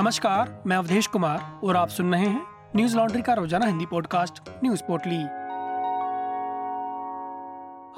नमस्कार, 0.00 0.62
मैं 0.66 0.76
अवधेश 0.76 1.06
कुमार 1.06 1.60
और 1.64 1.76
आप 1.76 1.88
सुन 1.88 2.14
रहे 2.14 2.26
हैं 2.26 2.46
न्यूज़ 2.76 2.96
लॉन्ड्री 2.96 3.22
का 3.22 3.34
रोज़ाना 3.34 3.66
हिंदी 3.66 3.86
पॉडकास्ट, 3.86 4.38
न्यूज़ 4.48 4.82
पोर्टली। 4.82 5.16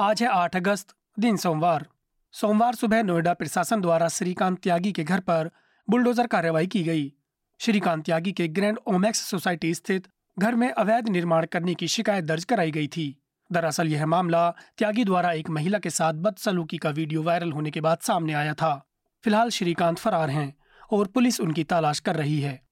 आज 0.05 0.23
है 0.23 0.29
8 0.29 0.57
अगस्त, 0.57 0.95
दिन 1.19 1.37
सोमवार। 1.37 1.87
सोमवार 2.33 2.75
सुबह 2.75 3.03
नोएडा 3.03 3.35
प्रशासन 3.35 3.81
द्वारा 3.81 4.09
श्रीकांत 4.09 4.59
त्यागी 4.63 4.93
के 4.93 5.05
घर 5.05 5.21
पर 5.21 5.51
बुलडोजर 5.91 6.27
कार्रवाई 6.27 6.67
की 6.67 6.83
गई। 6.83 7.13
श्रीकांत 7.59 8.05
त्यागी 8.05 8.33
के 8.33 8.49
ग्रैंड 8.49 8.79
ओमैक्स 8.87 9.21
सोसाइटी 9.21 9.75
स्थित 9.75 10.09
घर 10.39 10.55
में 10.55 10.71
अवैध 10.71 11.09
निर्माण 11.09 11.47
करने 11.47 11.75
की 11.75 11.89
शिकायत 11.89 12.25
दर्ज 12.25 12.45
कराई 12.45 12.71
गई 12.71 12.87
थी। 12.87 13.23
दरअसल 13.53 13.89
यह 13.89 14.07
मामला 14.07 14.55
त्यागी 14.79 15.05
द्वारा 15.05 15.33
एक 15.33 15.51
महिला 15.51 15.79
के 15.79 15.91
साथ 15.91 16.13
बदसलूकी 16.13 16.79
का 16.79 16.91
वीडियो 16.91 17.23
वायरल 17.23 17.53
होने 17.53 17.71
के 17.71 17.81
बाद 17.81 17.99
सामने 17.99 18.33
आया 18.33 18.55
था। 18.55 18.87
फ़िलहाल 19.25 19.51
श्रीकांत 19.51 19.99
फरार 19.99 20.31
हैं। 20.31 20.60
और 20.93 21.07
पुलिस 21.07 21.41
उनकी 21.41 21.65
तलाश 21.65 22.01
कर 22.01 22.17
रही 22.17 22.41
है। 22.41 22.63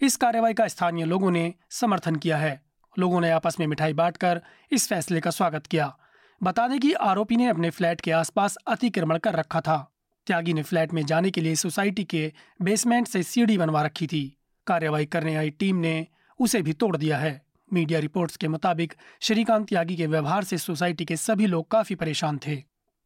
इस 0.00 0.16
कार्रवाई 0.16 0.54
का 0.54 0.68
स्थानीय 0.68 1.04
लोगों 1.04 1.30
ने 1.30 1.54
समर्थन 1.70 2.16
किया 2.16 2.36
है। 2.36 2.62
लोगों 2.98 3.20
ने 3.20 3.30
आपस 3.30 3.60
में 3.60 3.66
मिठाई 3.66 3.92
बांटकर 3.92 4.42
इस 4.72 4.88
फैसले 4.88 5.20
का 5.20 5.30
स्वागत 5.30 5.66
किया। 5.66 5.96
बता 6.42 6.68
दें 6.68 6.80
कि 6.80 6.92
आरोपी 6.92 7.36
ने 7.36 7.48
अपने 7.48 7.70
फ्लैट 7.70 8.00
के 8.00 8.10
आसपास 8.10 8.56
अतिक्रमण 8.56 9.18
कर 9.18 9.34
रखा 9.34 9.60
था। 9.60 9.92
त्यागी 10.26 10.52
ने 10.52 10.62
फ्लैट 10.62 10.92
में 10.92 11.06
जाने 11.06 11.30
के 11.30 11.40
लिए 11.40 11.54
सोसाइटी 11.54 12.04
के 12.04 12.32
बेसमेंट 12.62 13.08
से 13.08 13.22
सीढ़ी 13.22 13.58
बनवा 13.58 13.82
रखी 13.82 14.06
थी। 14.06 14.38
कार्रवाई 14.66 15.06
करने 15.06 15.36
आई 15.36 15.50
टीम 15.50 15.76
ने 15.76 16.06
उसे 16.40 16.62
भी 16.62 16.72
तोड़ 16.72 16.96
दिया 16.96 17.18
है। 17.18 17.46
मीडिया 17.72 17.98
रिपोर्ट्स 17.98 18.36
के 18.36 18.48
मुताबिक 18.48 18.94
श्रीकांत 19.20 19.68
त्यागी 19.68 19.96
के 19.96 20.06
व्यवहार 20.06 20.44
से 20.44 20.58
सोसाइटी 20.58 21.04
के 21.04 21.16
सभी 21.16 21.46
लोग 21.46 21.70
काफ़ी 21.70 21.94
परेशान 21.94 22.40
थे। 22.46 22.62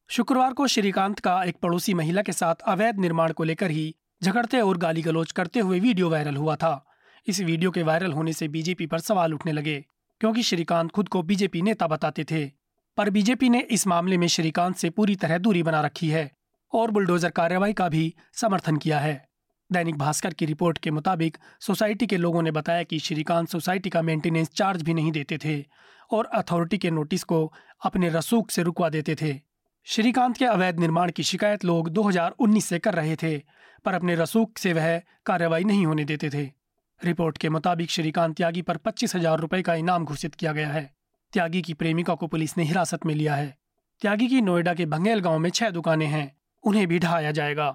शुक्रवार 0.09 0.53
को 0.53 0.67
श्रीकांत 0.67 1.19
का 1.19 1.45
एक 1.45 1.57
पड़ोसी 1.57 1.95
महिला 1.95 2.23
के 2.23 2.33
साथ 2.33 2.55
अवैध 2.55 2.99
निर्माण 2.99 3.33
को 3.33 3.45
लेकर 3.45 3.71
ही 3.71 3.95
झगड़ते 4.23 4.61
और 4.61 4.77
गाली 4.77 5.03
गलोच 5.03 5.33
करते 5.33 5.61
हुए 5.61 5.81
वीडियो 5.81 6.11
वायरल 6.11 6.37
हुआ 6.37 6.57
था। 6.57 6.85
इस 7.27 7.41
वीडियो 7.41 7.71
के 7.71 7.83
वायरल 7.83 8.13
होने 8.13 8.33
से 8.33 8.49
बीजेपी 8.49 8.87
पर 8.87 8.99
सवाल 8.99 9.35
उठने 9.35 9.53
लगे, 9.53 9.85
क्योंकि 10.21 10.43
श्रीकांत 10.43 10.91
खुद 10.91 11.09
को 11.09 11.23
बीजेपी 11.23 11.63
नेता 11.63 11.87
बताते 11.87 12.25
थे। 12.25 12.45
पर 12.97 13.11
बीजेपी 13.11 13.49
ने 13.49 13.61
इस 13.61 13.87
मामले 13.87 14.19
में 14.19 14.27
श्रीकांत 14.27 14.77
से 14.77 14.91
पूरी 14.91 15.17
तरह 15.17 15.39
दूरी 15.39 15.63
बना 15.63 15.81
रखी 15.81 16.09
है 16.09 16.31
और 16.73 16.91
बुलडोजर 16.91 17.31
कार्रवाई 17.31 17.73
का 17.73 17.89
भी 17.89 18.15
समर्थन 18.33 18.77
किया 18.77 18.99
है। 18.99 19.29
दैनिक 19.71 19.97
भास्कर 19.97 20.35
की 20.35 20.47
रिपोर्ट 20.47 20.79
के 20.79 20.91
मुताबिक, 20.91 21.37
सोसाइटी 21.61 22.07
के 22.07 22.17
लोगों 22.17 22.43
ने 22.43 22.51
बताया 22.51 22.83
कि 22.83 22.99
श्रीकांत 22.99 23.49
सोसाइटी 23.49 23.91
का 23.91 24.03
मेंटेनेंस 24.03 24.49
चार्ज 24.49 24.83
भी 24.83 24.95
नहीं 24.95 25.13
देते 25.13 25.39
थे 25.39 25.65
और 26.11 26.27
अथॉरिटी 26.27 26.79
के 26.79 26.91
नोटिस 26.91 27.25
को 27.25 27.53
अपने 27.85 28.09
रसूख 28.09 28.51
से 28.51 28.63
रुकवा 28.63 28.89
देते 28.89 29.15
थे। 29.15 29.50
श्रीकांत 29.87 30.37
के 30.37 30.45
अवैध 30.45 30.79
निर्माण 30.79 31.11
की 31.11 31.23
शिकायत 31.23 31.65
लोग 31.65 31.89
2019 31.89 32.65
से 32.65 32.79
कर 32.79 32.95
रहे 32.95 33.17
थे, 33.17 33.39
पर 33.85 33.95
अपने 33.95 34.15
रसूख 34.15 34.59
से 34.59 34.73
वह 34.73 34.99
कार्रवाई 35.27 35.65
नहीं 35.65 35.87
होने 35.87 36.05
देते 36.05 36.31
थे। 36.31 36.43
रिपोर्ट 37.01 37.39
के 37.39 37.49
मुताबिक 37.49 37.91
श्रीकांत 37.91 38.37
त्यागी 38.37 38.63
पर 38.63 38.77
पच्चीस 38.77 39.15
हज़ार 39.17 39.39
रुपये 39.39 39.63
का 39.63 39.75
इनाम 39.75 40.05
घोषित 40.05 40.35
किया 40.35 40.53
गया 40.53 40.69
है। 40.69 40.95
त्यागी 41.33 41.63
की 41.63 41.75
प्रेमिका 41.75 42.15
को 42.15 42.27
पुलिस 42.27 42.57
ने 42.59 42.65
हिरासत 42.65 43.07
में 43.07 43.15
लिया 43.15 43.35
है। 43.35 43.57
त्यागी 44.01 44.29
की 44.29 44.41
नोएडा 44.41 44.75
के 44.75 44.87
भंगेल 44.87 45.21
गाँव 45.21 45.39
में 45.39 45.51
छह 45.51 45.71
दुकानें 45.71 46.07
हैं, 46.07 46.37
उन्हें 46.65 46.87
भी 46.87 46.99
ढहाया 46.99 47.31
जाएगा। 47.31 47.71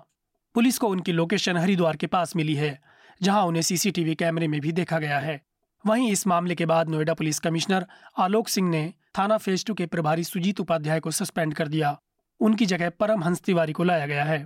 पुलिस 0.55 0.77
को 0.77 0.87
उनकी 0.87 1.11
लोकेशन 1.11 1.57
हरिद्वार 1.57 1.95
के 1.95 2.07
पास 2.07 2.35
मिली 2.35 2.55
है, 2.55 2.79
जहाँ 3.21 3.43
उन्हें 3.43 3.61
सीसीटीवी 3.61 4.15
कैमरे 4.15 4.47
में 4.47 4.59
भी 4.61 4.71
देखा 4.71 4.99
गया 4.99 5.19
है। 5.19 5.41
वहीं 5.85 6.11
इस 6.11 6.27
मामले 6.27 6.55
के 6.55 6.65
बाद 6.65 6.89
नोएडा 6.89 7.13
पुलिस 7.13 7.39
कमिश्नर 7.39 7.85
आलोक 8.17 8.47
सिंह 8.47 8.69
ने 8.69 8.93
थाना 9.17 9.37
फ़ेज़ 9.37 9.65
टू 9.65 9.73
के 9.73 9.85
प्रभारी 9.85 10.23
सुजीत 10.23 10.59
उपाध्याय 10.59 10.99
को 10.99 11.11
सस्पेंड 11.11 11.53
कर 11.53 11.67
दिया। 11.67 11.97
उनकी 12.39 12.65
जगह 12.65 12.89
परम 12.89 13.23
हंस 13.23 13.41
तिवारी 13.41 13.73
को 13.73 13.83
लाया 13.83 14.05
गया 14.05 14.23
है। 14.23 14.45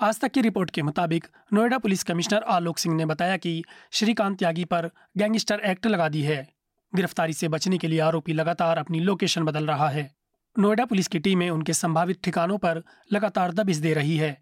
आज 0.00 0.20
तक 0.20 0.30
की 0.30 0.40
रिपोर्ट 0.40 0.70
के 0.70 0.82
मुताबिक 0.82 1.26
नोएडा 1.52 1.78
पुलिस 1.78 2.02
कमिश्नर 2.02 2.42
आलोक 2.42 2.78
सिंह 2.78 2.94
ने 2.96 3.06
बताया 3.06 3.36
कि 3.36 3.64
श्रीकांत 3.92 4.38
त्यागी 4.38 4.64
पर 4.64 4.90
गैंगस्टर 5.16 5.60
एक्ट 5.60 5.86
लगा 5.86 6.08
दी 6.08 6.22
है। 6.22 6.48
गिरफ्तारी 6.94 7.32
से 7.32 7.48
बचने 7.48 7.78
के 7.78 7.88
लिए 7.88 8.00
आरोपी 8.00 8.32
लगातार 8.32 8.78
अपनी 8.78 9.00
लोकेशन 9.00 9.44
बदल 9.44 9.66
रहा 9.66 9.88
है। 9.88 10.14
नोएडा 10.58 10.84
पुलिस 10.84 11.08
की 11.08 11.18
टीमें 11.18 11.50
उनके 11.50 11.72
संभावित 11.72 12.20
ठिकानों 12.24 12.58
पर 12.58 12.82
लगातार 13.12 13.52
दबिश 13.52 13.76
दे 13.76 13.92
रही 13.94 14.16
है। 14.16 14.36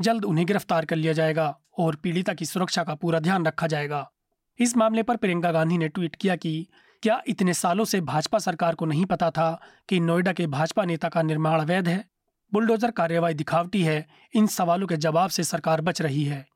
जल्द 0.00 0.24
उन्हें 0.24 0.46
गिरफ़्तार 0.46 0.84
कर 0.84 0.96
लिया 0.96 1.12
जाएगा 1.12 1.60
और 1.78 1.96
पीड़िता 1.96 2.34
की 2.34 2.44
सुरक्षा 2.44 2.84
का 2.84 2.94
पूरा 2.94 3.18
ध्यान 3.18 3.46
रखा 3.46 3.66
जाएगा। 3.66 4.10
इस 4.58 4.76
मामले 4.76 5.02
पर 5.02 5.16
प्रियंका 5.16 5.52
गांधी 5.52 5.78
ने 5.78 5.88
ट्वीट 5.88 6.16
किया 6.16 6.36
कि, 6.36 6.68
क्या 7.02 7.22
इतने 7.26 7.54
सालों 7.54 7.84
से 7.84 8.00
भाजपा 8.00 8.38
सरकार 8.38 8.74
को 8.74 8.86
नहीं 8.86 9.04
पता 9.04 9.30
था 9.30 9.60
कि 9.88 10.00
नोएडा 10.00 10.32
के 10.32 10.46
भाजपा 10.46 10.84
नेता 10.84 11.08
का 11.08 11.22
निर्माण 11.22 11.60
अवैध 11.60 11.88
है? 11.88 12.04
बुलडोजर 12.52 12.90
कार्यवाही 12.90 13.34
दिखावटी 13.34 13.82
है, 13.82 14.06
इन 14.34 14.46
सवालों 14.46 14.86
के 14.86 14.96
जवाब 14.96 15.30
से 15.30 15.44
सरकार 15.44 15.80
बच 15.80 16.02
रही 16.02 16.24
है। 16.24 16.46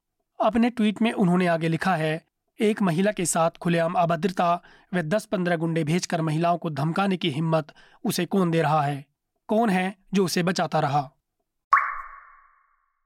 अपने 0.43 0.71
ट्वीट 0.71 1.03
में 1.03 1.12
उन्होंने 1.12 1.47
आगे 1.47 1.69
लिखा 1.69 1.97
है, 1.97 2.27
एक 2.61 2.83
महिला 2.83 3.12
के 3.12 3.27
साथ 3.27 3.51
खुलेआम 3.51 3.93
अभद्रता 3.93 4.63
व 4.95 5.03
दस 5.03 5.25
पंद्रह 5.25 5.57
गुंडे 5.57 5.84
भेजकर 5.84 6.23
महिलाओं 6.23 6.59
को 6.59 6.71
धमकाने 6.71 7.17
की 7.17 7.31
हिम्मत 7.31 7.73
उसे 8.05 8.27
कौन 8.27 8.51
दे 8.51 8.63
रहा 8.63 8.83
है? 8.83 9.07
कौन 9.47 9.71
है 9.71 9.97
जो 10.15 10.25
उसे 10.25 10.43
बचाता 10.43 10.81
रहा? 10.81 11.13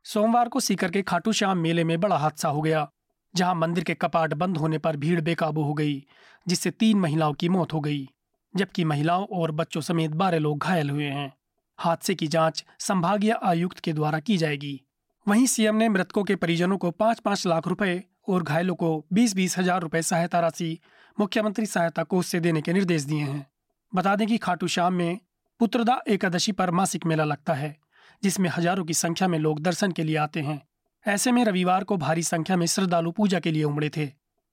सोमवार 0.05 0.49
को 0.49 0.61
सीकर 0.61 0.91
के 0.91 1.03
खाटू 1.03 1.33
श्याम 1.33 1.59
मेले 1.59 1.85
में 1.85 2.01
बड़ा 2.01 2.17
हादसा 2.17 2.49
हो 2.49 2.61
गया। 2.61 2.91
जहाँ 3.35 3.55
मंदिर 3.55 3.85
के 3.85 3.95
कपाट 3.95 4.35
बंद 4.35 4.57
होने 4.57 4.79
पर 4.79 4.97
भीड़ 4.97 5.21
बेकाबू 5.21 5.63
हो 5.63 5.75
गई, 5.75 6.07
जिससे 6.47 6.71
तीन 6.71 6.99
महिलाओं 6.99 7.33
की 7.33 7.49
मौत 7.49 7.73
हो 7.73 7.81
गई, 7.81 8.09
जबकि 8.55 8.85
महिलाओं 8.85 9.27
और 9.33 9.51
बच्चों 9.51 9.81
समेत 9.81 10.11
बारह 10.11 10.39
लोग 10.39 10.59
घायल 10.59 10.91
हुए 10.91 11.05
हैं। 11.05 11.33
हादसे 11.79 12.15
की 12.15 12.27
जाँच 12.27 12.65
संभागीय 12.79 13.33
आयुक्त 13.33 13.79
के 13.79 13.93
द्वारा 13.93 14.21
की 14.21 14.37
जाएगी। 14.37 14.81
वहीं 15.27 15.47
सीएम 15.47 15.77
ने 15.77 15.89
मृतकों 15.89 16.25
के 16.25 16.37
परिजनों 16.37 16.79
को 16.79 16.91
पाँच 16.91 17.19
पाँच 17.19 17.47
लाख 17.47 17.69
रुपए 17.69 18.03
और 18.29 18.43
घायलों 18.43 18.75
को 18.75 19.07
बीस 19.13 19.35
बीस 19.35 19.59
हज़ार 19.59 19.81
रुपए 19.81 20.03
सहायता 20.03 20.41
राशि 20.41 20.79
मुख्यमंत्री 21.21 21.67
सहायता 21.67 22.03
कोष 22.03 22.27
से 22.27 22.41
देने 22.41 22.63
के 22.63 22.73
निर्देश 22.73 23.03
दिए 23.03 23.23
हैं। 23.23 23.47
बता 23.95 24.17
दें 24.17 24.27
कि 24.29 24.39
खाटू 24.39 24.67
श्याम 24.67 24.95
में 24.95 25.19
पुत्रदा 25.61 26.01
एकादशी 26.09 26.53
पर 26.53 26.71
मासिक 26.71 27.07
मेला 27.07 27.25
लगता 27.25 27.55
है, 27.55 27.77
जिसमें 28.23 28.51
हज़ारों 28.51 28.85
की 28.85 28.95
संख्या 28.95 29.29
में 29.29 29.39
लोग 29.39 29.61
दर्शन 29.61 29.93
के 29.93 30.03
लिए 30.03 30.17
आते 30.17 30.41
हैं। 30.41 30.61
ऐसे 31.07 31.33
में 31.33 31.45
रविवार 31.45 31.85
को 31.85 31.97
भारी 31.97 32.23
संख्या 32.23 32.57
में 32.57 32.67
श्रद्धालु 32.67 33.11
पूजा 33.11 33.41
के 33.41 33.53
लिए 33.53 33.65
उमड़े 33.65 33.91
थे। 33.97 34.11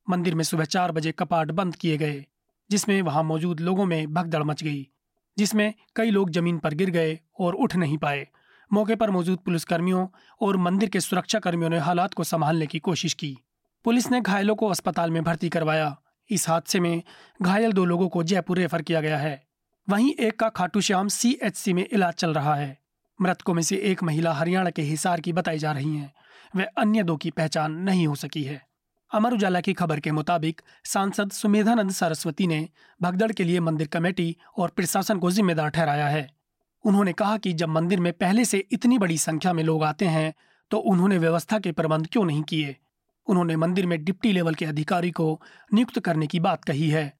मंदिर 0.09 0.35
में 0.35 0.43
सुबह 0.43 0.63
चार 0.63 0.91
बजे 0.91 1.11
कपाट 1.11 1.51
बंद 1.51 1.75
किए 1.75 1.97
गए, 1.97 2.25
जिसमें 2.71 3.01
वहाँ 3.01 3.23
मौजूद 3.23 3.59
लोगों 3.59 3.85
में 3.85 4.13
भगदड़ 4.13 4.43
मच 4.43 4.63
गई, 4.63 4.87
जिसमें 5.37 5.73
कई 5.95 6.09
लोग 6.09 6.29
ज़मीन 6.29 6.57
पर 6.57 6.73
गिर 6.73 6.89
गए 6.89 7.19
और 7.39 7.53
उठ 7.53 7.75
नहीं 7.75 7.97
पाए। 7.97 8.27
मौके 8.73 8.95
पर 8.95 9.09
मौजूद 9.09 9.39
पुलिसकर्मियों 9.39 10.07
और 10.41 10.57
मंदिर 10.57 10.89
के 10.89 10.99
सुरक्षा 10.99 11.39
कर्मियों 11.39 11.69
ने 11.69 11.77
हालात 11.77 12.13
को 12.13 12.23
संभालने 12.23 12.67
की 12.67 12.79
कोशिश 12.79 13.13
की। 13.13 13.37
पुलिस 13.83 14.11
ने 14.11 14.21
घायलों 14.21 14.55
को 14.55 14.67
अस्पताल 14.67 15.11
में 15.11 15.23
भर्ती 15.23 15.49
करवाया। 15.49 16.01
इस 16.29 16.49
हादसे 16.49 16.79
में 16.79 17.01
घायल 17.41 17.71
दो 17.71 17.85
लोगों 17.85 18.09
को 18.09 18.23
जयपुर 18.23 18.57
रेफर 18.57 18.81
किया 18.81 19.01
गया 19.01 19.17
है। 19.17 19.47
वहीं 19.89 20.13
एक 20.13 20.39
का 20.39 20.49
खाटू 20.49 20.81
श्याम 20.81 21.07
सीएचसी 21.07 21.73
में 21.73 21.87
इलाज 21.93 22.13
चल 22.13 22.33
रहा 22.33 22.55
है। 22.55 22.79
मृतकों 23.21 23.53
में 23.53 23.61
से 23.61 23.75
एक 23.77 24.03
महिला 24.03 24.33
हरियाणा 24.33 24.69
के 24.69 24.81
हिसार 24.81 25.21
की 25.21 25.33
बताई 25.33 25.57
जा 25.57 25.71
रही 25.71 25.95
हैं। 25.95 26.13
व 26.55 26.63
अन्य 26.77 27.03
दो 27.03 27.15
की 27.17 27.29
पहचान 27.29 27.71
नहीं 27.71 28.07
हो 28.07 28.15
सकी 28.15 28.43
है। 28.43 28.61
अमर 29.11 29.33
उजाला 29.33 29.61
की 29.61 29.73
खबर 29.73 29.99
के 29.99 30.11
मुताबिक, 30.11 30.61
सांसद 30.85 31.31
सुमेधानंद 31.31 31.91
सरस्वती 31.91 32.47
ने 32.47 32.69
भगदड़ 33.01 33.31
के 33.31 33.43
लिए 33.43 33.59
मंदिर 33.59 33.87
कमेटी 33.87 34.35
और 34.57 34.69
प्रशासन 34.69 35.19
को 35.19 35.31
जिम्मेदार 35.31 35.69
ठहराया 35.69 36.07
है। 36.07 36.29
उन्होंने 36.85 37.13
कहा 37.13 37.37
कि 37.37 37.53
जब 37.53 37.69
मंदिर 37.69 37.99
में 37.99 38.11
पहले 38.13 38.45
से 38.45 38.57
इतनी 38.71 38.97
बड़ी 38.97 39.17
संख्या 39.17 39.53
में 39.53 39.63
लोग 39.63 39.83
आते 39.83 40.05
हैं 40.05 40.33
तो 40.71 40.77
उन्होंने 40.77 41.17
व्यवस्था 41.17 41.59
के 41.59 41.71
प्रबंध 41.71 42.07
क्यों 42.11 42.23
नहीं 42.25 42.41
किए? 42.43 42.75
उन्होंने 43.27 43.55
मंदिर 43.55 43.85
में 43.85 44.03
डिप्टी 44.03 44.31
लेवल 44.31 44.55
के 44.55 44.65
अधिकारी 44.65 45.11
को 45.11 45.41
नियुक्त 45.73 45.99
करने 45.99 46.27
की 46.27 46.39
बात 46.39 46.63
कही 46.63 46.89
है। 46.89 47.13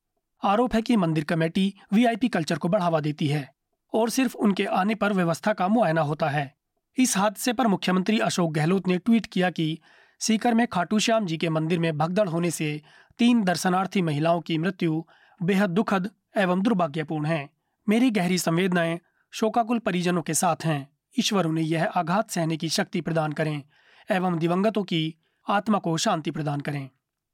आरोप 0.44 0.76
है 0.76 0.82
कि 0.82 0.96
मंदिर 0.98 1.24
कमेटी 1.24 1.74
वीआईपी 1.94 2.28
कल्चर 2.30 2.58
को 2.58 2.70
बढ़ावा 2.70 3.00
देती 3.00 3.28
है 3.28 3.50
और 3.94 4.10
सिर्फ़ 4.10 4.36
उनके 4.36 4.66
आने 4.66 4.96
पर 4.96 5.14
व्यवस्था 5.14 5.54
का 5.54 5.68
मुआयना 5.68 6.02
होता 6.02 6.30
है। 6.30 6.57
इस 6.98 7.18
हादसे 7.18 7.54
पर 7.54 7.68
मुख्यमंत्री 7.68 8.20
अशोक 8.20 8.54
गहलोत 8.54 8.88
ने 8.88 8.98
ट्वीट 8.98 9.26
किया 9.26 9.50
कि 9.50 9.80
सीकर 10.20 10.54
में 10.54 10.68
खाटू 10.68 11.00
श्याम 11.00 11.26
जी 11.26 11.38
के 11.38 11.50
मंदिर 11.50 11.80
में 11.80 11.98
भगदड़ 11.98 12.30
होने 12.30 12.52
से 12.52 12.82
तीन 13.18 13.44
दर्शनार्थी 13.44 14.02
महिलाओं 14.02 14.42
की 14.42 14.58
मृत्यु 14.58 15.06
बेहद 15.44 15.70
दुखद 15.70 16.10
एवं 16.38 16.62
दुर्भाग्यपूर्ण 16.62 17.26
है। 17.26 17.50
मेरी 17.90 18.10
गहरी 18.12 18.38
संवेदनाएँ 18.38 19.00
शोकाकुल 19.32 19.80
परिजनों 19.80 20.22
के 20.22 20.34
साथ 20.34 20.56
हैं। 20.66 20.90
ईश्वर 21.20 21.46
उन्हें 21.46 21.66
यह 21.66 21.86
आघात 21.86 22.32
सहने 22.32 22.58
की 22.58 22.70
शक्ति 22.70 23.02
प्रदान 23.02 23.32
करें 23.32 23.64
एवं 24.12 24.38
दिवंगतों 24.40 24.84
की 24.84 25.16
आत्मा 25.50 25.78
को 25.78 25.98
शांति 25.98 26.32
प्रदान 26.32 26.60
करें। 26.60 26.90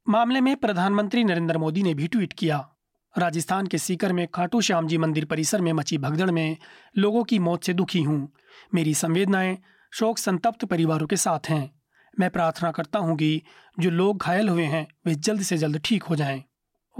मामले 0.10 0.42
में 0.42 0.56
प्रधानमंत्री 0.56 1.24
नरेंद्र 1.24 1.58
मोदी 1.58 1.84
ने 1.84 1.94
भी 1.94 2.08
ट्वीट 2.08 2.34
किया। 2.34 2.73
राजस्थान 3.18 3.68
के 3.68 3.78
सीकर 3.78 4.14
में 4.14 4.28
खाटू 4.28 4.62
श्याम 4.62 4.88
जी 4.88 4.98
मंदिर 4.98 5.26
परिसर 5.26 5.62
में 5.62 5.74
मची 5.74 5.98
भगदड़ 5.98 6.32
में 6.32 6.58
लोगों 6.98 7.24
की 7.24 7.40
मौत 7.40 7.64
से 7.64 7.74
दुखी 7.74 8.02
हूँ। 8.02 8.34
मेरी 8.74 8.94
संवेदनाएँ 8.94 9.58
शोक 9.94 10.18
संतप्त 10.18 10.66
परिवारों 10.66 11.08
के 11.08 11.18
साथ 11.18 11.40
हैं। 11.50 11.72
मैं 12.20 12.30
प्रार्थना 12.30 12.72
करता 12.72 13.00
हूँ 13.00 13.18
कि 13.18 13.42
जो 13.80 13.90
लोग 13.90 14.18
घायल 14.18 14.50
हुए 14.50 14.64
हैं, 14.64 14.88
वे 15.06 15.16
जल्द 15.16 15.42
से 15.42 15.58
जल्द 15.58 15.82
ठीक 15.86 16.04
हो 16.04 16.16
जाएँ। 16.16 16.44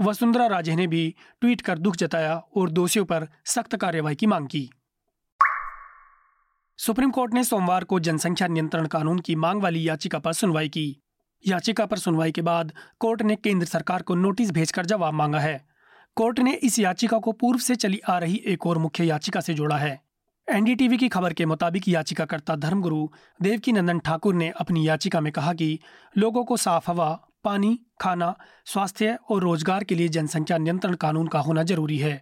वसुंधरा 0.00 0.46
राजे 0.46 0.76
ने 0.76 0.86
भी 0.86 1.14
ट्वीट 1.40 1.60
कर 1.60 1.78
दुख 1.78 1.96
जताया 1.96 2.36
और 2.56 2.70
दोषियों 2.70 3.04
पर 3.04 3.28
सख्त 3.44 3.76
कार्रवाई 3.76 4.14
की 4.14 4.26
मांग 4.26 4.46
की। 4.46 4.70
सुप्रीम 6.78 7.10
कोर्ट 7.10 7.34
ने 7.34 7.44
सोमवार 7.44 7.84
को 7.84 8.00
जनसंख्या 8.00 8.48
नियंत्रण 8.48 8.86
कानून 8.86 9.18
की 9.18 9.34
मांग 9.34 9.62
वाली 9.62 9.88
याचिका 9.88 10.18
पर 10.18 10.32
सुनवाई 10.32 10.68
की। 10.68 11.02
याचिका 11.48 11.86
पर 11.86 11.98
सुनवाई 11.98 12.32
के 12.32 12.42
बाद 12.42 12.72
कोर्ट 12.98 13.22
ने 13.22 13.36
केंद्र 13.36 13.66
सरकार 13.66 14.02
को 14.02 14.14
नोटिस 14.14 14.50
भेजकर 14.50 14.86
जवाब 14.86 15.14
मांगा 15.14 15.38
है। 15.38 15.73
कोर्ट 16.16 16.38
ने 16.40 16.52
इस 16.54 16.78
याचिका 16.78 17.18
को 17.18 17.32
पूर्व 17.32 17.58
से 17.58 17.74
चली 17.74 17.98
आ 18.08 18.18
रही 18.18 18.36
एक 18.46 18.66
और 18.66 18.78
मुख्य 18.78 19.04
याचिका 19.04 19.40
से 19.40 19.54
जोड़ा 19.54 19.76
है। 19.76 20.00
एनडीटीवी 20.48 20.96
की 20.96 21.08
खबर 21.08 21.32
के 21.32 21.46
मुताबिक 21.46 21.88
याचिकाकर्ता 21.88 22.56
धर्मगुरु 22.56 23.08
देवकी 23.40 23.72
नंदन 23.72 23.98
ठाकुर 23.98 24.34
ने 24.34 24.52
अपनी 24.60 24.86
याचिका 24.88 25.20
में 25.20 25.32
कहा 25.32 25.52
कि 25.52 25.78
लोगों 26.16 26.44
को 26.44 26.56
साफ़ 26.56 26.90
हवा, 26.90 27.08
पानी, 27.44 27.78
खाना, 28.00 28.34
स्वास्थ्य 28.66 29.18
और 29.30 29.42
रोज़गार 29.42 29.84
के 29.84 29.94
लिए 29.94 30.08
जनसंख्या 30.08 30.58
नियंत्रण 30.58 30.94
कानून 30.94 31.26
का 31.26 31.38
होना 31.38 31.62
ज़रूरी 31.62 31.98
है। 31.98 32.20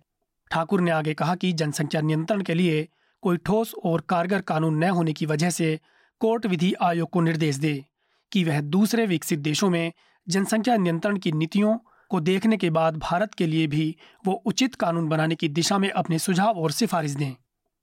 ठाकुर 0.51 0.81
ने 0.81 0.91
आगे 0.91 1.15
कहा 1.15 1.35
कि 1.35 1.53
जनसंख्या 1.53 2.01
नियंत्रण 2.01 2.43
के 2.43 2.55
लिए 2.55 2.89
कोई 3.23 3.37
ठोस 3.37 3.75
और 3.85 4.01
कारगर 4.09 4.41
कानून 4.41 4.85
न 4.85 4.89
होने 4.91 5.13
की 5.13 5.27
वजह 5.27 5.51
से 5.51 5.79
कोर्ट 6.21 6.47
विधि 6.47 6.75
आयोग 6.83 7.11
को 7.11 7.21
निर्देश 7.21 7.57
दे 7.57 7.85
कि 8.33 8.45
वह 8.45 8.61
दूसरे 8.61 9.07
विकसित 9.07 9.39
देशों 9.41 9.71
में 9.71 9.93
जनसंख्या 10.27 10.77
नियंत्रण 10.77 11.19
की 11.19 11.33
नीतियों 11.33 11.79
को 12.13 12.21
देखने 12.21 12.57
के 12.57 12.71
बाद 12.71 12.97
भारत 12.97 13.35
के 13.35 13.47
लिए 13.47 13.67
भी 13.67 13.97
वो 14.27 14.33
उचित 14.47 14.75
कानून 14.75 15.09
बनाने 15.09 15.35
की 15.35 15.49
दिशा 15.49 15.79
में 15.79 15.91
अपने 15.91 16.19
सुझाव 16.19 16.59
और 16.59 16.71
सिफारिश 16.71 17.11
दें। 17.11 17.33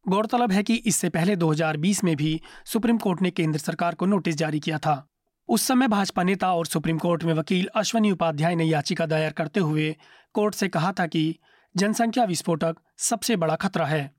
गौरतलब 0.08 0.52
है 0.52 0.64
कि 0.64 0.76
इससे 0.76 1.10
पहले 1.10 1.36
2020 1.36 2.04
में 2.04 2.16
भी 2.16 2.42
सुप्रीम 2.66 2.98
कोर्ट 2.98 3.22
ने 3.22 3.32
केंद्र 3.32 3.60
सरकार 3.60 3.96
को 3.96 4.06
नोटिस 4.06 4.36
जारी 4.36 4.60
किया 4.60 4.78
था। 4.78 5.08
उस 5.48 5.62
समय 5.62 5.88
भाजपा 5.88 6.24
नेता 6.24 6.54
और 6.54 6.66
सुप्रीम 6.66 6.98
कोर्ट 6.98 7.24
में 7.24 7.34
वकील 7.34 7.68
अश्वनी 7.76 8.12
उपाध्याय 8.12 8.56
ने 8.56 8.64
याचिका 8.64 9.06
दायर 9.06 9.32
करते 9.32 9.60
हुए 9.60 9.96
कोर्ट 10.34 10.56
से 10.56 10.68
कहा 10.68 10.94
था 11.00 11.08
कि 11.08 11.36
जनसंख्या 11.76 12.24
विस्फोटक 12.24 12.76
सबसे 12.98 13.36
बड़ा 13.36 13.56
खतरा 13.56 13.86
है। 13.86 14.12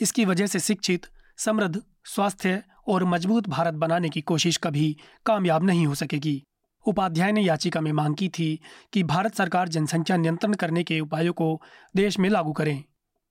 इसकी 0.00 0.24
वजह 0.24 0.46
से 0.46 0.60
शिक्षित, 0.60 1.06
समृद्ध, 1.38 1.82
स्वास्थ्य 2.04 2.62
और 2.88 3.04
मज़बूत 3.04 3.48
भारत 3.48 3.74
बनाने 3.74 4.08
की 4.08 4.20
कोशिश 4.20 4.56
कभी 4.56 4.96
कामयाब 5.26 5.64
नहीं 5.64 5.86
हो 5.86 5.94
सकेगी। 5.94 6.45
उपाध्याय 6.86 7.32
ने 7.32 7.42
याचिका 7.42 7.80
में 7.80 7.92
मांग 7.92 8.14
की 8.14 8.28
थी 8.28 8.60
कि 8.92 9.02
भारत 9.02 9.34
सरकार 9.34 9.68
जनसंख्या 9.68 10.16
नियंत्रण 10.16 10.52
करने 10.54 10.84
के 10.84 11.00
उपायों 11.00 11.32
को 11.32 11.62
देश 11.96 12.18
में 12.18 12.28
लागू 12.30 12.52
करें। 12.52 12.84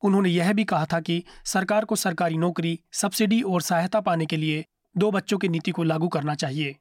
उन्होंने 0.04 0.30
यह 0.30 0.54
भी 0.54 0.64
कहा 0.64 0.86
था 0.86 1.00
कि 1.00 1.24
सरकार 1.46 1.86
को 1.86 1.96
सरकारी 1.96 2.38
नौकरी, 2.38 2.80
सब्सिडी 2.92 3.42
और 3.42 3.62
सहायता 3.62 4.00
पाने 4.00 4.26
के 4.26 4.38
लिए 4.38 4.66
दो 4.98 5.12
बच्चों 5.12 5.38
की 5.38 5.50
नीति 5.50 5.72
को 5.72 5.84
लागू 5.84 6.08
करना 6.08 6.36
चाहिए। 6.36 6.76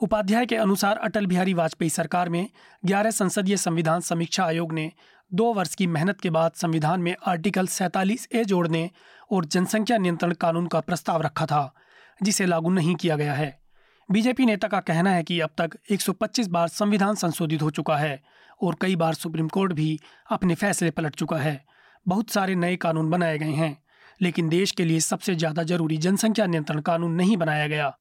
उपाध्याय 0.00 0.46
के 0.46 0.56
अनुसार 0.56 0.96
अटल 0.96 1.26
बिहारी 1.26 1.54
वाजपेयी 1.54 1.90
सरकार 1.90 2.28
में 2.28 2.48
ग्यारह 2.84 3.10
संसदीय 3.10 3.56
संविधान 3.56 4.00
समीक्षा 4.00 4.44
आयोग 4.44 4.72
ने 4.72 4.92
दो 5.34 5.52
वर्ष 5.54 5.74
की 5.74 5.86
मेहनत 5.86 6.20
के 6.20 6.30
बाद 6.30 6.52
संविधान 6.52 7.00
में 7.00 7.16
आर्टिकल 7.26 7.66
सैतालीस 7.66 8.28
ए 8.32 8.44
जोड़ने 8.44 8.90
और 9.32 9.44
जनसंख्या 9.44 9.98
नियंत्रण 9.98 10.32
कानून 10.32 10.66
का 10.66 10.80
प्रस्ताव 10.80 11.22
रखा 11.22 11.46
था, 11.46 11.74
जिसे 12.22 12.46
लागू 12.46 12.70
नहीं 12.70 12.94
किया 12.94 13.16
गया 13.16 13.34
है। 13.34 13.67
बीजेपी 14.08 14.44
नेता 14.46 14.68
का 14.68 14.78
कहना 14.80 15.10
है 15.10 15.22
कि 15.22 15.38
अब 15.40 15.50
तक 15.58 15.76
125 15.92 16.46
बार 16.48 16.68
संविधान 16.68 17.14
संशोधित 17.14 17.62
हो 17.62 17.70
चुका 17.70 17.96
है 17.96 18.20
और 18.60 18.76
कई 18.80 18.94
बार 18.96 19.14
सुप्रीम 19.14 19.48
कोर्ट 19.48 19.72
भी 19.72 19.98
अपने 20.30 20.54
फैसले 20.54 20.90
पलट 20.90 21.14
चुका 21.14 21.36
है। 21.36 21.60
बहुत 22.06 22.30
सारे 22.30 22.54
नए 22.54 22.76
कानून 22.76 23.10
बनाए 23.10 23.38
गए 23.38 23.52
हैं, 23.52 23.76
लेकिन 24.20 24.48
देश 24.48 24.70
के 24.70 24.84
लिए 24.84 25.00
सबसे 25.00 25.34
ज़्यादा 25.34 25.62
ज़रूरी 25.62 25.96
जनसंख्या 25.96 26.46
नियंत्रण 26.46 26.80
कानून 26.80 27.12
नहीं 27.14 27.36
बनाया 27.36 27.66
गया। 27.66 27.92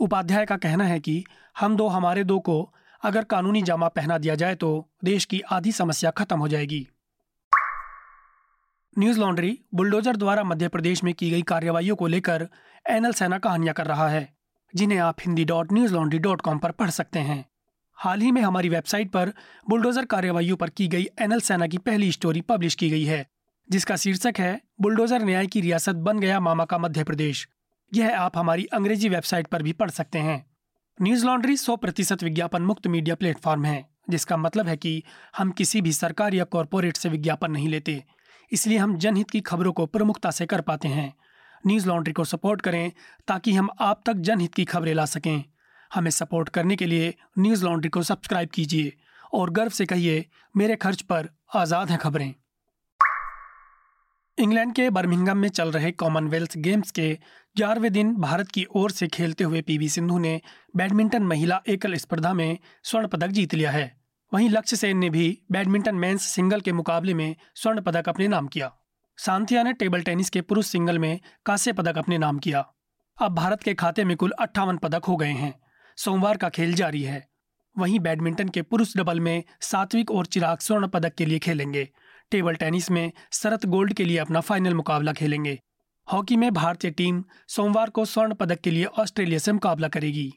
उपाध्याय 0.00 0.46
का 0.46 0.56
कहना 0.56 0.84
है 0.84 1.00
कि 1.00 1.24
हम 1.56 1.76
दो 1.76 1.88
हमारे 1.88 2.24
दो 2.24 2.38
को 2.40 2.60
अगर 3.02 3.24
कानूनी 3.24 3.62
जामा 3.62 3.88
पहना 3.88 4.18
दिया 4.18 4.34
जाए 4.34 4.54
तो 4.54 4.70
देश 5.04 5.24
की 5.24 5.40
आधी 5.50 5.72
समस्या 5.72 6.10
खत्म 6.10 6.38
हो 6.38 6.48
जाएगी। 6.48 6.86
न्यूज़ 8.96 9.20
लॉन्ड्री 9.20 9.58
बुलडोजर 9.74 10.16
द्वारा 10.16 10.44
मध्य 10.44 10.68
प्रदेश 10.68 11.04
में 11.04 11.12
की 11.14 11.30
गई 11.30 11.42
कार्रवाइयों 11.42 11.96
को 11.96 12.06
लेकर 12.06 12.48
एनएल 12.86 13.12
सेना 13.12 13.38
कहानियाँ 13.38 13.74
कर 13.74 13.86
रहा 13.86 14.08
है। 14.08 14.35
जिन्हें 14.74 14.98
आप 14.98 15.20
Hindi 15.20 15.44
dot 15.44 15.72
news 15.72 15.94
laundry 15.94 16.18
dot 16.18 16.40
com 16.40 16.58
पर 16.58 16.70
पढ़ 16.70 16.90
सकते 16.90 17.18
हैं। 17.20 17.44
हाल 17.98 18.20
ही 18.20 18.30
में 18.32 18.40
हमारी 18.42 18.68
वेबसाइट 18.68 19.10
पर 19.10 19.32
बुलडोजर 19.70 20.04
कार्रवाइयों 20.04 20.56
पर 20.56 20.70
की 20.70 20.88
गई 20.88 21.06
एनएल 21.20 21.40
सेना 21.40 21.66
की 21.66 21.78
पहली 21.78 22.10
स्टोरी 22.12 22.40
पब्लिश 22.40 22.74
की 22.74 22.90
गई 22.90 23.04
है, 23.04 23.26
जिसका 23.68 23.96
शीर्षक 23.96 24.38
है, 24.38 24.60
बुलडोजर 24.80 25.22
न्याय 25.22 25.46
की 25.46 25.60
रियासत 25.60 25.94
बन 25.96 26.18
गया 26.18 26.40
मामा 26.40 26.64
का 26.64 26.78
मध्य 26.78 27.04
प्रदेश। 27.04 27.46
यह 27.92 28.18
आप 28.18 28.38
हमारी 28.38 28.64
अंग्रेज़ी 28.64 29.08
वेबसाइट 29.08 29.46
पर 29.46 29.62
भी 29.62 29.72
पढ़ 29.72 29.90
सकते 29.90 30.18
हैं। 30.18 30.44
न्यूज़ 30.98 31.24
लॉन्ड्री 31.26 31.56
सौ 31.56 31.76
प्रतिशत 31.76 32.22
विज्ञापन 32.22 32.62
मुक्त 32.62 32.86
मीडिया 32.86 33.14
प्लेटफॉर्म 33.14 33.64
है, 33.64 33.84
जिसका 34.10 34.36
मतलब 34.36 34.68
है 34.68 34.76
कि 34.76 35.02
हम 35.38 35.50
किसी 35.50 35.80
भी 35.80 35.92
सरकार 35.92 36.34
या 36.34 36.44
कॉरपोरेट 36.44 36.96
से 36.96 37.08
विज्ञापन 37.08 37.50
नहीं 37.50 37.68
लेते, 37.68 38.02
इसलिए 38.52 38.78
हम 38.78 38.96
जनहित 38.98 39.30
की 39.30 39.40
खबरों 39.40 39.72
को 39.72 39.86
प्रमुखता 39.86 40.30
से 40.30 40.46
कर 40.46 40.60
पाते 40.60 40.88
हैं। 40.88 41.12
न्यूज़ 41.66 41.86
लॉन्ड्री 41.88 42.12
को 42.12 42.24
सपोर्ट 42.24 42.60
करें 42.60 42.90
ताकि 43.28 43.52
हम 43.52 43.68
आप 43.80 44.02
तक 44.06 44.14
जनहित 44.20 44.54
की 44.54 44.64
खबरें 44.64 44.94
ला 44.94 45.04
सकें। 45.06 45.44
हमें 45.94 46.10
सपोर्ट 46.10 46.48
करने 46.48 46.76
के 46.76 46.86
लिए 46.86 47.14
न्यूज़ 47.38 47.64
लॉन्ड्री 47.64 47.88
को 47.88 48.02
सब्सक्राइब 48.02 48.48
कीजिए 48.48 48.92
और 49.34 49.50
गर्व 49.50 49.70
से 49.70 49.86
कहिए, 49.86 50.24
मेरे 50.56 50.76
खर्च 50.76 51.02
पर 51.02 51.28
आज़ाद 51.54 51.90
हैं 51.90 51.98
खबरें। 51.98 52.34
इंग्लैंड 54.38 54.74
के 54.74 54.88
बर्मिंगम 54.90 55.38
में 55.38 55.48
चल 55.48 55.70
रहे 55.70 55.90
कॉमनवेल्थ 55.92 56.56
गेम्स 56.56 56.90
के 56.90 57.18
ग्यारहवें 57.56 57.92
दिन 57.92 58.14
भारत 58.16 58.48
की 58.48 58.66
ओर 58.76 58.90
से 58.90 59.06
खेलते 59.08 59.44
हुए 59.44 59.60
पीवी 59.62 59.88
सिंधु 59.88 60.18
ने 60.18 60.40
बैडमिंटन 60.76 61.22
महिला 61.22 61.60
एकल 61.68 61.94
स्पर्धा 61.94 62.32
में 62.32 62.58
स्वर्ण 62.82 63.08
पदक 63.08 63.28
जीत 63.28 63.54
लिया 63.54 63.70
है। 63.70 63.84
वहीं 64.32 64.48
लक्ष्य 64.50 64.76
सेन 64.76 64.98
ने 64.98 65.10
भी 65.10 65.26
बैडमिंटन 65.52 65.94
मेंस 65.94 66.22
सिंगल 66.22 66.60
के 66.60 66.72
मुकाबले 66.72 67.14
में 67.14 67.34
स्वर्ण 67.54 67.80
पदक 67.80 68.08
अपने 68.08 68.28
नाम 68.28 68.46
किया। 68.46 68.72
सांथिया 69.18 69.62
ने 69.62 69.72
टेबल 69.72 70.02
टेनिस 70.02 70.30
के 70.30 70.40
पुरुष 70.40 70.66
सिंगल 70.66 70.98
में 70.98 71.20
कांस्य 71.46 71.72
पदक 71.72 71.98
अपने 71.98 72.18
नाम 72.18 72.38
किया। 72.38 72.72
अब 73.22 73.34
भारत 73.34 73.62
के 73.62 73.74
खाते 73.74 74.04
में 74.04 74.16
कुल 74.16 74.30
अट्ठावन 74.30 74.76
पदक 74.76 75.04
हो 75.04 75.16
गए 75.16 75.32
हैं। 75.32 75.60
सोमवार 75.96 76.36
का 76.36 76.48
खेल 76.48 76.74
जारी 76.74 77.02
है। 77.02 77.28
वहीं 77.78 78.00
बैडमिंटन 78.00 78.48
के 78.48 78.62
पुरुष 78.62 78.96
डबल 78.96 79.20
में 79.20 79.44
सात्विक 79.60 80.10
और 80.10 80.26
चिराग 80.26 80.58
स्वर्ण 80.58 80.88
पदक 80.88 81.14
के 81.14 81.26
लिए 81.26 81.38
खेलेंगे। 81.38 81.88
टेबल 82.30 82.54
टेनिस 82.54 82.90
में 82.90 83.12
शरत 83.32 83.66
गोल्ड 83.66 83.92
के 83.92 84.04
लिए 84.04 84.18
अपना 84.18 84.40
फाइनल 84.40 84.74
मुकाबला 84.74 85.12
खेलेंगे। 85.12 85.60
हॉकी 86.12 86.36
में 86.36 86.54
भारतीय 86.54 86.90
टीम 86.90 87.24
सोमवार 87.48 87.90
को 87.90 88.04
स्वर्ण 88.04 88.34
पदक 88.34 88.60
के 88.60 88.70
लिए 88.70 88.84
ऑस्ट्रेलिया 88.84 89.38
से 89.38 89.52
मुकाबला 89.52 89.88
करेगी। 89.88 90.34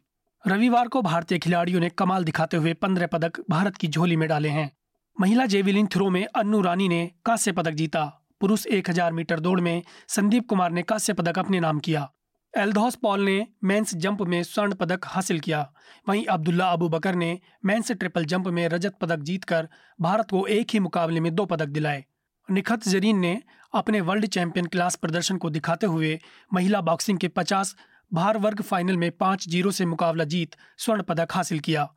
रविवार 0.48 0.88
को 0.88 1.02
भारतीय 1.02 1.40
खिलाड़ियों 1.40 1.80
ने 1.80 1.90
कमाल 1.90 2.24
दिखाते 2.24 2.58
हुए 2.58 2.74
पंद्रह 2.74 3.08
पदक 3.08 3.44
भारत 3.50 3.78
की 3.78 3.88
झोली 3.88 4.16
में 4.16 4.30
डाले 4.30 4.50
हैं। 4.50 4.78
महिला 5.22 5.46
जेविलिन 5.46 5.88
थ्रो 5.88 6.10
में 6.10 6.26
अन्नू 6.26 6.62
रानी 6.62 6.88
ने 6.88 7.12
कांस्य 7.26 7.52
पदक 7.52 7.72
जीता। 7.72 8.19
पुरुष 8.40 8.68
1000 8.68 9.12
मीटर 9.12 9.40
दौड़ 9.40 9.62
में 9.62 9.84
संदीप 10.08 10.48
कुमार 10.50 10.72
ने 10.72 10.82
कांस्य 10.82 11.14
पदक 11.14 11.40
अपने 11.40 11.60
नाम 11.60 11.80
किया। 11.80 12.12
एल्दोस 12.58 12.96
पॉल 12.96 13.22
ने 13.22 13.48
मेंस 13.64 13.96
जंप 13.96 14.22
में 14.22 14.44
स्वर्ण 14.44 14.74
पदक 14.74 15.00
हासिल 15.06 15.40
किया। 15.40 15.74
वहीं 16.10 16.26
अब्दुल्ला 16.26 16.72
अबू 16.72 16.90
बकर 16.90 17.16
ने 17.16 17.40
मेंस 17.66 17.92
ट्रिपल 17.92 18.26
जंप 18.26 18.48
में 18.48 18.68
रजत 18.70 18.96
पदक 19.02 19.20
जीतकर 19.20 19.68
भारत 20.02 20.30
को 20.30 20.48
एक 20.48 20.68
ही 20.74 20.80
मुकाबले 20.80 21.20
में 21.20 21.36
दो 21.36 21.46
पदक 21.46 21.66
दिलाए। 21.66 22.06
निखत 22.52 22.88
जरीन 22.88 23.20
ने 23.20 23.42
अपने 23.74 24.02
वर्ल्ड 24.02 24.26
चैंपियन 24.26 24.66
क्लास 24.66 24.96
प्रदर्शन 24.96 25.38
को 25.38 25.50
दिखाते 25.50 25.88
हुए 25.88 26.20
महिला 26.54 26.82
बॉक्सिंग 26.82 27.18
के 27.18 27.28
50 27.28 27.76
भार 28.14 28.38
वर्ग 28.38 28.62
फाइनल 28.62 28.98
में 28.98 29.12
पाँच 29.12 29.50
ज़ीरो 29.50 29.72
से 29.72 29.86
मुकाबला 29.86 30.24
जीत 30.24 30.56
स्वर्ण 30.78 31.02
पदक 31.02 31.28
हासिल 31.32 31.60
किया। 31.60 31.88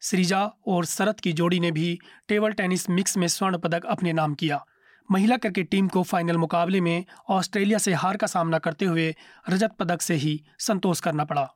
सृजा 0.00 0.44
और 0.66 0.84
शरत 0.84 1.20
की 1.20 1.32
जोड़ी 1.32 1.60
ने 1.60 1.70
भी 1.70 1.98
टेबल 2.28 2.52
टेनिस 2.52 2.90
मिक्स 2.90 3.16
में 3.16 3.28
स्वर्ण 3.28 3.58
पदक 3.58 3.84
अपने 3.84 4.12
नाम 4.12 4.34
किया। 4.34 4.66
महिला 5.12 5.36
क्रिकेट 5.36 5.68
टीम 5.70 5.88
को 5.88 6.02
फाइनल 6.02 6.36
मुकाबले 6.36 6.80
में 6.80 7.04
ऑस्ट्रेलिया 7.28 7.78
से 7.78 7.92
हार 7.92 8.16
का 8.16 8.26
सामना 8.26 8.58
करते 8.58 8.84
हुए 8.84 9.14
रजत 9.48 9.70
पदक 9.70 10.02
से 10.02 10.14
ही 10.14 10.44
संतोष 10.58 11.00
करना 11.00 11.24
पड़ा। 11.24 11.54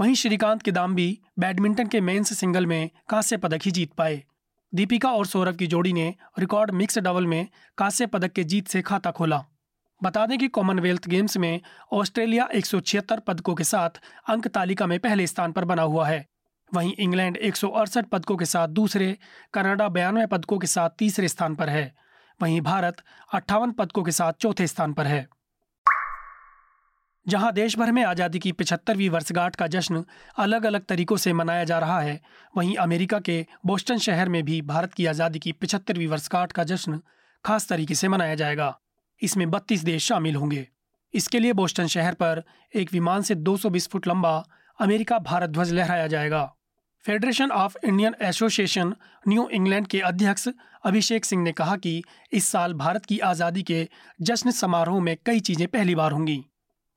वहीं 0.00 0.14
श्रीकांत 0.14 0.62
के 0.62 0.70
दाम 0.70 0.94
भी 0.94 1.20
बैडमिंटन 1.38 1.86
के 1.86 2.00
मेंस 2.00 2.38
सिंगल 2.38 2.66
में 2.66 2.90
कांस्य 3.08 3.36
पदक 3.36 3.60
ही 3.64 3.70
जीत 3.70 3.92
पाए। 3.92 4.22
दीपिका 4.74 5.10
और 5.10 5.26
सौरभ 5.26 5.56
की 5.56 5.66
जोड़ी 5.66 5.92
ने 5.92 6.14
रिकॉर्ड 6.38 6.70
मिक्स 6.70 6.98
डबल 6.98 7.26
में 7.26 7.46
कांस्य 7.78 8.06
पदक 8.06 8.32
के 8.32 8.44
जीत 8.44 8.68
से 8.68 8.82
खाता 8.82 9.10
खोला। 9.10 9.44
बता 10.02 10.26
दें 10.26 10.38
कि 10.38 10.48
कॉमनवेल्थ 10.48 11.08
गेम्स 11.08 11.36
में 11.36 11.60
ऑस्ट्रेलिया 11.92 12.48
एक 12.54 12.66
सौ 12.66 12.80
छिहत्तर 12.80 13.20
पदकों 13.20 13.54
के 13.54 13.64
साथ 13.64 13.90
अंक 14.28 14.48
तालिका 14.48 14.86
में 14.86 14.98
पहले 14.98 15.26
स्थान 15.26 15.52
पर 15.52 15.64
बना 15.64 15.82
हुआ 15.82 16.08
है। 16.08 16.26
वहीं 16.74 16.92
इंग्लैंड 16.98 17.36
एक 17.36 17.56
सौ 17.56 17.68
अड़सठ 17.68 18.06
पदकों 18.06 18.36
के 18.36 18.44
साथ 18.44 18.68
दूसरे, 18.68 19.18
कनाडा 19.54 19.88
बयानवे 19.88 20.26
पदकों 20.26 20.58
के 20.58 20.66
साथ 20.66 20.90
तीसरे 20.98 21.28
स्थान 21.28 21.54
पर 21.54 21.68
है। 21.68 22.07
वहीं 22.40 22.60
भारत 22.60 23.02
अट्ठावन 23.34 23.72
पदकों 23.72 24.02
के 24.02 24.12
साथ 24.12 24.32
चौथे 24.32 24.66
स्थान 24.66 24.92
पर 24.92 25.06
है। 25.06 25.26
जहाँ 27.26 27.52
देश 27.52 27.76
भर 27.78 27.90
में 27.92 28.02
आज़ादी 28.04 28.38
की 28.38 28.52
पिछहत्तरवीं 28.52 29.08
वर्षगांठ 29.10 29.56
का 29.56 29.66
जश्न 29.66 30.04
अलग 30.38 30.66
अलग 30.66 30.84
तरीकों 30.84 31.16
से 31.16 31.32
मनाया 31.32 31.64
जा 31.64 31.78
रहा 31.78 32.00
है, 32.00 32.20
वहीं 32.56 32.76
अमेरिका 32.76 33.18
के 33.20 33.46
बोस्टन 33.66 33.98
शहर 33.98 34.28
में 34.28 34.42
भी 34.44 34.60
भारत 34.62 34.94
की 34.94 35.06
आज़ादी 35.06 35.38
की 35.38 35.52
पिछहत्तरवीं 35.52 36.06
वर्षगांठ 36.06 36.52
का 36.52 36.64
जश्न 36.64 37.00
खास 37.44 37.68
तरीके 37.68 37.94
से 37.94 38.08
मनाया 38.08 38.34
जाएगा। 38.34 38.78
इसमें 39.22 39.50
बत्तीस 39.50 39.84
देश 39.84 40.06
शामिल 40.06 40.36
होंगे। 40.36 40.66
इसके 41.14 41.38
लिए 41.38 41.52
बोस्टन 41.52 41.86
शहर 41.86 42.14
पर 42.14 42.42
एक 42.74 42.92
विमान 42.92 43.22
से 43.22 43.34
220 43.34 43.88
फुट 43.88 44.06
लंबा 44.08 44.32
अमेरिका 44.78 45.18
भारत 45.18 45.50
ध्वज 45.50 45.72
लहराया 45.72 46.06
जाएगा। 46.06 46.42
Federation 47.04 47.50
of 47.50 47.76
Indian 47.84 48.14
association 48.22 48.92
New 49.28 49.48
England 49.48 49.86
के 49.86 50.00
अध्यक्ष 50.00 50.48
अभिषेक 50.84 51.24
सिंह 51.24 51.42
ने 51.42 51.52
कहा 51.52 51.76
कि 51.76 52.02
इस 52.32 52.48
साल 52.48 52.74
भारत 52.74 53.06
की 53.06 53.18
आज़ादी 53.18 53.62
के 53.62 53.88
जश्न 54.20 54.50
समारोह 54.50 55.00
में 55.00 55.16
कई 55.26 55.40
चीज़ें 55.40 55.66
पहली 55.68 55.94
बार 55.94 56.12
होंगी। 56.12 56.44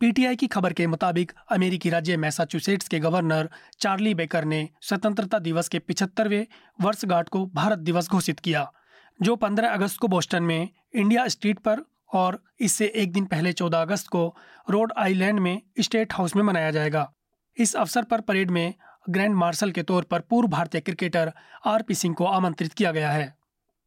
पीटीआई 0.02 0.36
की 0.36 0.48
खबर 0.48 0.74
के 0.74 0.88
मुताबिक 0.88 1.32
अमेरिकी 1.52 1.90
राज्य 1.90 2.18
मैसाचुसेट्स 2.18 2.88
के 2.88 3.00
गवर्नर 3.00 3.50
चार्ली 3.80 4.14
बेकर 4.14 4.46
ने 4.46 4.68
स्वतंत्रता 4.82 5.40
दिवस 5.40 5.68
के 5.68 5.80
पिछहत्तरवें 5.80 6.46
वर्षगांठ 6.82 7.30
को 7.30 7.46
भारत 7.46 7.80
दिवस 7.80 8.10
घोषित 8.10 8.40
किया, 8.40 8.72
जो 9.20 9.36
15 9.36 9.70
अगस्त 9.70 9.98
को 9.98 10.08
बोस्टन 10.08 10.44
में 10.44 10.70
इंडिया 10.96 11.28
स्ट्रीट 11.28 11.60
पर 11.60 11.86
और 12.14 12.44
इससे 12.60 12.92
एक 12.96 13.14
दिन 13.14 13.26
पहले 13.26 13.54
14 13.54 13.82
अगस्त 13.82 14.08
को 14.08 14.28
रोड 14.70 14.94
आइलैंड 14.98 15.40
में 15.40 15.62
स्टेट 15.80 16.14
हाउस 16.14 16.36
में 16.36 16.44
मनाया 16.44 16.72
जाएगा। 16.72 17.12
इस 17.58 17.76
अवसर 17.76 18.04
पर 18.04 18.22
परेड 18.22 18.52
में 18.52 18.74
ग्रैंड 19.10 19.36
मार्शल 19.36 19.72
के 19.72 19.84
तौर 19.84 20.04
पर 20.04 20.20
पूर्व 20.20 20.48
भारतीय 20.48 20.82
क्रिकेटर 20.82 21.32
आर 21.66 21.82
पी 21.82 21.96
सिंह 21.96 22.16
को 22.16 22.26
आमंत्रित 22.26 22.74
किया 22.74 22.92
गया 22.92 23.12
है। 23.12 23.38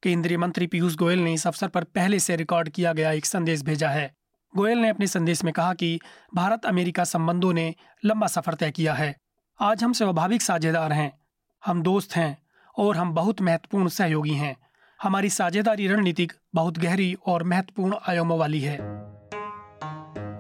केंद्रीय 0.03 0.39
मंत्री 0.39 0.67
पीयूष 0.67 0.97
गोयल 0.97 1.19
ने 1.19 1.33
इस 1.33 1.47
अवसर 1.47 1.69
पर 1.69 1.85
पहले 1.85 2.19
से 2.19 2.37
रिकॉर्ड 2.37 2.69
किया 2.69 2.93
गया 2.93 3.13
एक 3.13 3.27
संदेश 3.27 3.63
भेजा 3.63 3.89
है। 3.89 4.15
गोयल 4.57 4.79
ने 4.79 4.89
अपने 4.89 5.07
संदेश 5.07 5.45
में 5.45 5.53
कहा 5.55 5.75
कि 5.75 6.01
भारत 6.35 6.67
अमेरिका 6.67 7.05
संबंधों 7.05 7.53
ने 7.53 7.75
लंबा 8.05 8.27
सफ़र 8.27 8.55
तय 8.55 8.71
किया 8.71 8.95
है। 8.95 9.17
आज 9.61 9.85
हम 9.85 9.93
स्वाभाविक 9.93 10.43
साझेदार 10.43 10.93
हैं। 10.93 11.19
हम 11.67 11.83
दोस्त 11.83 12.17
हैं 12.17 12.39
और 12.79 12.97
हम 12.97 13.15
बहुत 13.15 13.41
महत्वपूर्ण 13.41 13.89
सहयोगी 13.89 14.35
हैं। 14.35 14.57
हमारी 15.03 15.31
साझेदारी 15.31 15.89
रणनीतिक 15.89 16.33
बहुत 16.55 16.79
गहरी 16.79 17.17
और 17.27 17.43
महत्वपूर्ण 17.43 17.97
आयामों 18.09 18.39
वाली 18.39 18.61
है। 18.61 18.77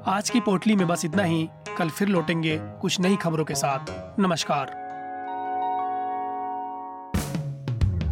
आज 0.06 0.30
की 0.32 0.40
पोटली 0.40 0.76
में 0.76 0.86
बस 0.88 1.04
इतना 1.04 1.22
ही। 1.22 1.48
कल 1.78 1.88
फिर 1.88 2.08
लौटेंगे 2.08 2.58
कुछ 2.62 3.00
नई 3.00 3.16
खबरों 3.16 3.44
के 3.44 3.54
साथ। 3.54 3.92
नमस्कार। 4.20 4.66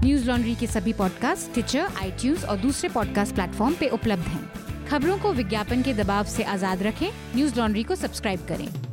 न्यूज़ 0.04 0.31
लॉन्ड्री 0.31 0.54
के 0.54 0.66
सभी 0.66 0.92
पॉडकास्ट 0.92 1.52
ट्विटर 1.52 1.88
आई 2.02 2.35
और 2.49 2.57
दूसरे 2.57 2.88
पॉडकास्ट 2.88 3.35
प्लेटफॉर्म 3.35 3.75
पे 3.75 3.88
उपलब्ध 3.88 4.23
हैं। 4.23 4.52
खबरों 4.87 5.19
को 5.19 5.33
विज्ञापन 5.33 5.83
के 5.83 5.95
दबाव 5.95 6.25
से 6.25 6.42
आज़ाद 6.42 6.83
रखें। 6.83 7.11
न्यूज़ 7.37 7.61
लॉन्ड्री 7.61 7.83
को 7.83 7.95
सब्सक्राइब 7.95 8.47
करें। 8.49 8.92